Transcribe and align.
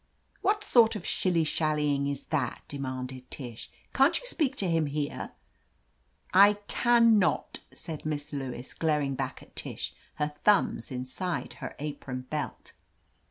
"What 0.41 0.63
sort 0.63 0.95
of 0.95 1.05
shilly 1.05 1.43
shallying 1.43 2.07
is 2.07 2.25
that?" 2.33 2.63
de 2.67 2.79
manded 2.79 3.25
Tish. 3.29 3.69
"Can't 3.93 4.19
you 4.19 4.25
speak 4.25 4.55
to 4.55 4.67
him 4.67 4.87
here?" 4.87 5.29
'*I 6.33 6.53
can 6.67 7.19
not," 7.19 7.59
said 7.71 8.03
Miss 8.03 8.33
Lewis, 8.33 8.73
glaring 8.73 9.13
back 9.13 9.43
at 9.43 9.55
Tish, 9.55 9.93
her 10.15 10.33
thumbs 10.43 10.89
inside 10.89 11.53
her 11.61 11.75
apron 11.77 12.21
belt. 12.31 12.73